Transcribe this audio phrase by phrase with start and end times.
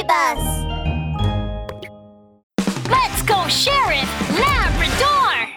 [0.00, 0.64] Omnibus!
[2.88, 5.48] Let's go, Sheriff Labrador!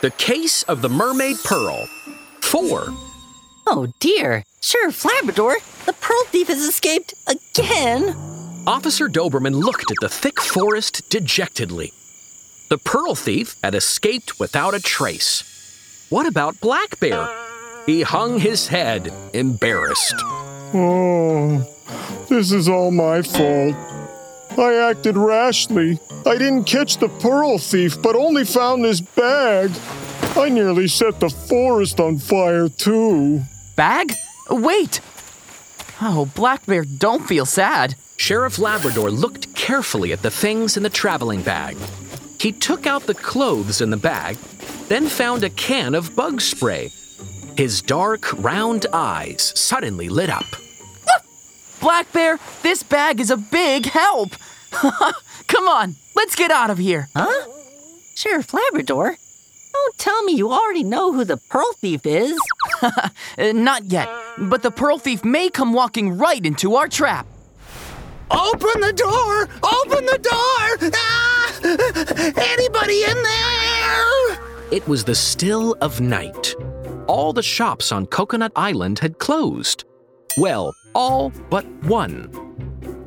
[0.00, 1.86] The Case of the Mermaid Pearl.
[2.42, 2.86] 4.
[3.66, 8.14] Oh dear, Sheriff Labrador, the pearl thief has escaped again.
[8.66, 11.92] Officer Doberman looked at the thick forest dejectedly.
[12.70, 16.06] The pearl thief had escaped without a trace.
[16.10, 17.28] What about Black Bear?
[17.86, 20.14] He hung his head, embarrassed.
[20.74, 21.66] Oh,
[22.28, 23.74] this is all my fault.
[24.58, 25.98] I acted rashly.
[26.26, 29.70] I didn't catch the pearl thief, but only found this bag.
[30.36, 33.42] I nearly set the forest on fire, too.
[33.76, 34.14] Bag?
[34.50, 35.00] Wait!
[36.00, 37.94] Oh, Black Bear, don't feel sad.
[38.16, 41.76] Sheriff Labrador looked carefully at the things in the traveling bag.
[42.40, 44.36] He took out the clothes in the bag,
[44.88, 46.90] then found a can of bug spray.
[47.56, 50.46] His dark, round eyes suddenly lit up.
[51.80, 54.30] Black Bear, this bag is a big help.
[55.46, 57.08] Come on, let's get out of here.
[57.14, 57.46] Huh?
[58.14, 59.16] Sheriff Labrador?
[59.72, 62.38] Don't tell me you already know who the pearl thief is.
[62.80, 67.26] Uh, not yet, but the pearl thief may come walking right into our trap.
[68.30, 69.48] Open the door!
[69.62, 70.90] Open the door!
[70.94, 71.28] Ah!
[72.36, 74.38] Anybody in there?
[74.70, 76.54] It was the still of night.
[77.06, 79.84] All the shops on Coconut Island had closed.
[80.38, 82.30] Well, all but one.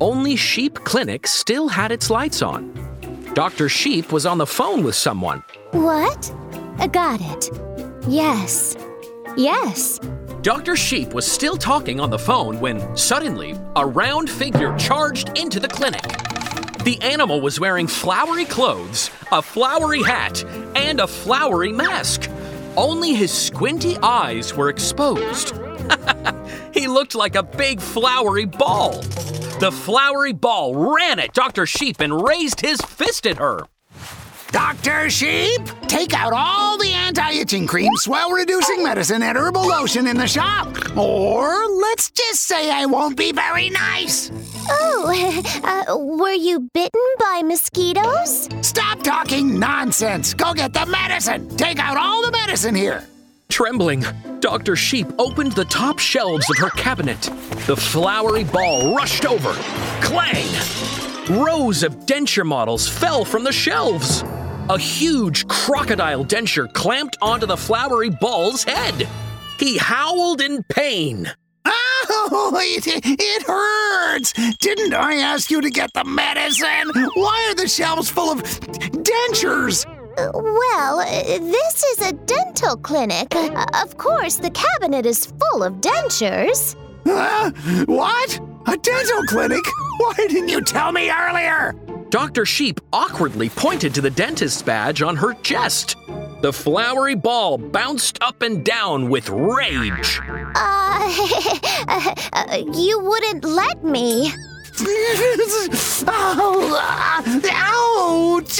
[0.00, 2.74] Only Sheep Clinic still had its lights on.
[3.32, 3.70] Dr.
[3.70, 5.42] Sheep was on the phone with someone.
[5.70, 6.30] What?
[6.76, 7.48] I got it.
[8.06, 8.76] Yes.
[9.34, 9.98] Yes.
[10.42, 10.76] Dr.
[10.76, 15.68] Sheep was still talking on the phone when suddenly a round figure charged into the
[15.68, 16.02] clinic.
[16.84, 20.44] The animal was wearing flowery clothes, a flowery hat,
[20.76, 22.28] and a flowery mask.
[22.76, 25.61] Only his squinty eyes were exposed.
[26.82, 29.00] He looked like a big flowery ball.
[29.60, 31.64] The flowery ball ran at Dr.
[31.64, 33.68] Sheep and raised his fist at her.
[34.50, 35.08] Dr.
[35.08, 40.66] Sheep, take out all the anti-itching cream, swell-reducing medicine, and herbal lotion in the shop.
[40.96, 44.32] Or let's just say I won't be very nice.
[44.68, 45.40] Oh,
[45.88, 48.48] uh, were you bitten by mosquitoes?
[48.66, 50.34] Stop talking nonsense.
[50.34, 51.48] Go get the medicine.
[51.56, 53.06] Take out all the medicine here.
[53.52, 54.02] Trembling,
[54.40, 54.76] Dr.
[54.76, 57.20] Sheep opened the top shelves of her cabinet.
[57.66, 59.52] The flowery ball rushed over.
[60.00, 60.48] Clang!
[61.28, 64.24] Rows of denture models fell from the shelves.
[64.70, 69.06] A huge crocodile denture clamped onto the flowery ball's head.
[69.58, 71.30] He howled in pain.
[71.66, 74.32] Oh, it, it hurts.
[74.60, 76.90] Didn't I ask you to get the medicine?
[77.16, 79.84] Why are the shelves full of dentures?
[80.16, 83.34] Well, this is a dental clinic.
[83.74, 86.76] Of course, the cabinet is full of dentures.
[87.06, 87.50] Huh?
[87.86, 88.40] What?
[88.66, 89.64] A dental clinic?
[89.98, 91.74] Why didn't you tell me earlier?
[92.10, 92.44] Dr.
[92.44, 95.96] Sheep awkwardly pointed to the dentist's badge on her chest.
[96.42, 100.20] The flowery ball bounced up and down with rage.
[100.54, 100.54] Uh,
[102.32, 104.30] uh, you wouldn't let me.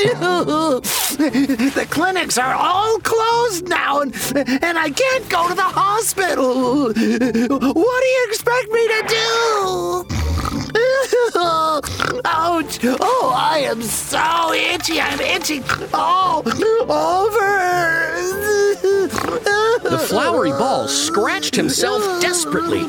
[0.01, 0.81] oh,
[1.19, 6.87] the clinics are all closed now, and, and I can't go to the hospital.
[6.87, 10.23] What do you expect me to do?
[12.25, 12.79] Ouch!
[12.85, 15.01] Oh, I am so itchy.
[15.01, 16.41] I'm itching all
[16.91, 18.13] over.
[19.83, 22.85] The flowery ball scratched himself desperately,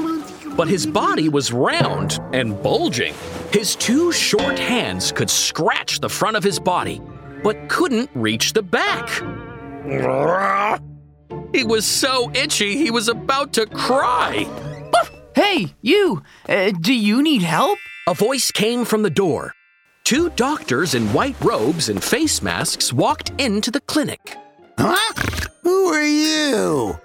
[0.55, 3.13] but his body was round and bulging.
[3.53, 6.99] His two short hands could scratch the front of his body,
[7.43, 9.07] but couldn't reach the back.
[11.53, 14.47] He was so itchy he was about to cry.
[15.35, 16.23] Hey, you!
[16.49, 17.77] Uh, do you need help?
[18.07, 19.53] A voice came from the door.
[20.03, 24.35] Two doctors in white robes and face masks walked into the clinic.
[24.79, 25.13] Huh?
[25.61, 26.99] Who are you?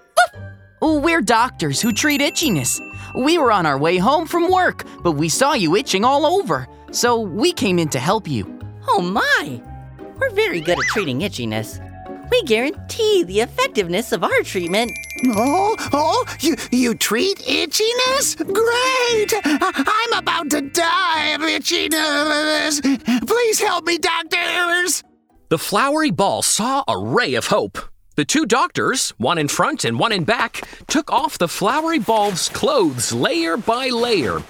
[0.80, 2.80] Oh, we're doctors who treat itchiness.
[3.14, 6.66] We were on our way home from work, but we saw you itching all over,
[6.90, 8.58] so we came in to help you.
[8.88, 9.60] Oh my!
[10.18, 11.84] We're very good at treating itchiness.
[12.30, 14.92] We guarantee the effectiveness of our treatment.
[15.28, 18.36] Oh, oh, you, you treat itchiness?
[18.36, 19.32] Great!
[19.44, 23.26] I- I'm about to die of itchiness.
[23.26, 25.02] Please help me, doctors.
[25.48, 27.78] The flowery ball saw a ray of hope.
[28.18, 32.48] The two doctors, one in front and one in back, took off the flowery ball's
[32.48, 34.42] clothes layer by layer.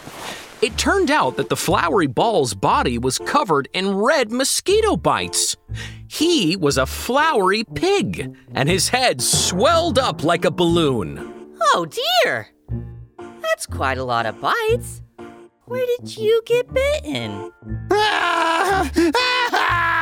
[0.63, 5.55] It turned out that the flowery ball's body was covered in red mosquito bites.
[6.07, 11.59] He was a flowery pig, and his head swelled up like a balloon.
[11.61, 11.87] Oh
[12.25, 12.49] dear!
[13.19, 15.03] That's quite a lot of bites.
[15.67, 17.53] Where did you get bitten?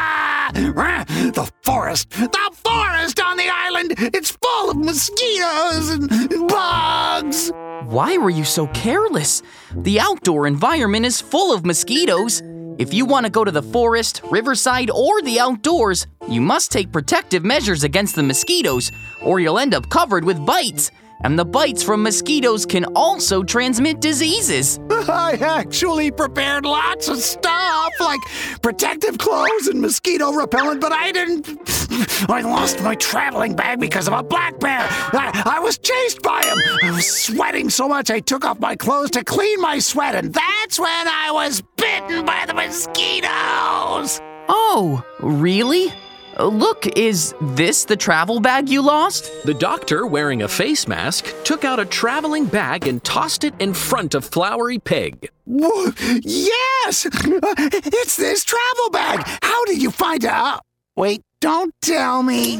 [0.55, 2.11] The forest!
[2.11, 3.95] The forest on the island!
[3.99, 7.51] It's full of mosquitoes and bugs!
[7.85, 9.43] Why were you so careless?
[9.75, 12.43] The outdoor environment is full of mosquitoes.
[12.79, 16.93] If you want to go to the forest, riverside, or the outdoors, you must take
[16.93, 18.93] protective measures against the mosquitoes,
[19.23, 20.91] or you'll end up covered with bites.
[21.23, 24.79] And the bites from mosquitoes can also transmit diseases.
[24.91, 28.21] I actually prepared lots of stuff like
[28.63, 31.49] protective clothes and mosquito repellent, but I didn't.
[32.31, 34.81] I lost my traveling bag because of a black bear.
[34.81, 36.59] I, I was chased by him.
[36.83, 40.33] I was sweating so much I took off my clothes to clean my sweat, and
[40.33, 44.21] that's when I was bitten by the mosquitoes.
[44.49, 45.93] Oh, really?
[46.39, 49.31] Uh, Look, is this the travel bag you lost?
[49.45, 53.73] The doctor, wearing a face mask, took out a traveling bag and tossed it in
[53.73, 55.31] front of Flowery Pig.
[55.47, 55.93] Whoa,
[56.23, 57.07] yes!
[57.07, 59.23] It's this travel bag!
[59.43, 60.61] How did you find it out?
[60.95, 62.59] Wait, don't tell me.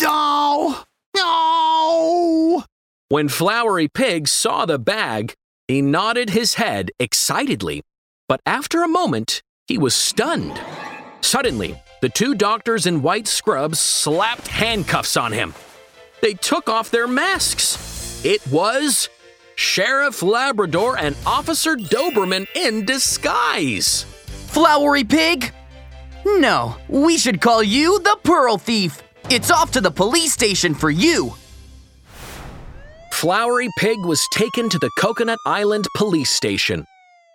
[0.00, 0.76] No!
[1.16, 2.64] No!
[3.08, 5.32] When Flowery Pig saw the bag,
[5.66, 7.82] he nodded his head excitedly.
[8.28, 10.60] But after a moment, he was stunned.
[11.22, 15.54] Suddenly, the two doctors in white scrubs slapped handcuffs on him.
[16.22, 18.24] They took off their masks.
[18.24, 19.08] It was
[19.56, 24.04] Sheriff Labrador and Officer Doberman in disguise.
[24.46, 25.52] Flowery Pig?
[26.24, 29.02] No, we should call you the Pearl Thief.
[29.30, 31.34] It's off to the police station for you.
[33.12, 36.84] Flowery Pig was taken to the Coconut Island police station.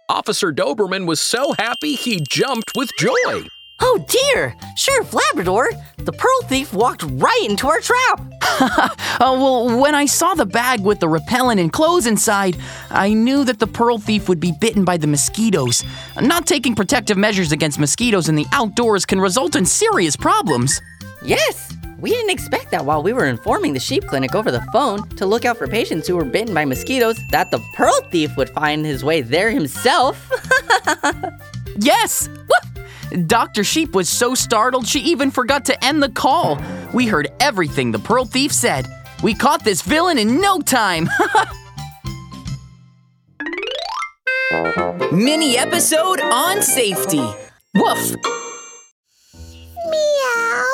[0.07, 3.45] Officer Doberman was so happy he jumped with joy.
[3.79, 4.55] Oh dear!
[4.75, 8.21] Sheriff Labrador, the Pearl Thief walked right into our trap!
[9.19, 12.57] Oh, well, when I saw the bag with the repellent and clothes inside,
[12.89, 15.83] I knew that the Pearl Thief would be bitten by the mosquitoes.
[16.19, 20.81] Not taking protective measures against mosquitoes in the outdoors can result in serious problems.
[21.23, 21.73] Yes!
[21.99, 25.25] We didn't expect that while we were informing the sheep clinic over the phone to
[25.25, 28.85] look out for patients who were bitten by mosquitoes, that the Pearl Thief would find
[28.85, 30.29] his way there himself.
[31.79, 32.29] Yes!
[33.13, 33.63] Dr.
[33.63, 36.59] Sheep was so startled she even forgot to end the call.
[36.93, 38.87] We heard everything the Pearl Thief said.
[39.21, 41.07] We caught this villain in no time.
[45.11, 47.23] Mini episode on safety.
[47.75, 48.15] Woof!
[49.89, 50.65] Meow.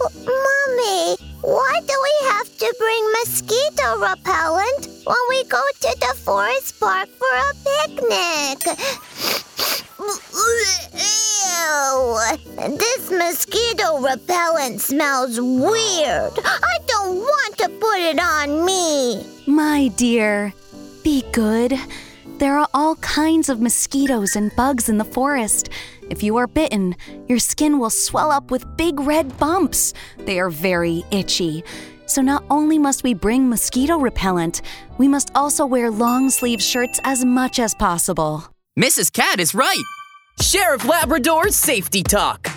[0.00, 6.78] Mommy, why do we have to bring mosquito repellent when we go to the forest
[6.80, 7.52] park for a
[7.84, 8.58] picnic?
[11.60, 12.76] Ew.
[12.78, 16.32] This mosquito repellent smells weird.
[16.44, 19.24] I don't want to put it on me.
[19.46, 20.52] My dear,
[21.02, 21.78] be good.
[22.38, 25.68] There are all kinds of mosquitoes and bugs in the forest.
[26.08, 26.96] If you are bitten,
[27.28, 29.92] your skin will swell up with big red bumps.
[30.18, 31.62] They are very itchy.
[32.06, 34.62] So not only must we bring mosquito repellent,
[34.98, 38.44] we must also wear long sleeve shirts as much as possible.
[38.78, 39.12] Mrs.
[39.12, 39.84] Cat is right.
[40.40, 42.50] Sheriff Labrador's Safety Talk.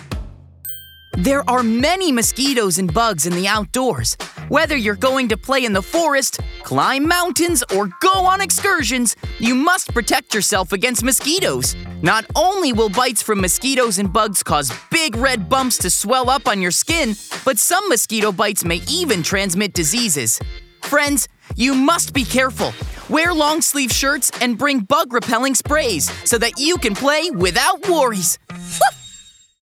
[1.18, 4.16] There are many mosquitoes and bugs in the outdoors.
[4.48, 9.54] Whether you're going to play in the forest, climb mountains, or go on excursions, you
[9.54, 11.76] must protect yourself against mosquitoes.
[12.02, 16.48] Not only will bites from mosquitoes and bugs cause big red bumps to swell up
[16.48, 17.14] on your skin,
[17.44, 20.40] but some mosquito bites may even transmit diseases.
[20.80, 22.72] Friends, you must be careful.
[23.10, 27.86] Wear long sleeve shirts and bring bug repelling sprays so that you can play without
[27.86, 28.38] worries.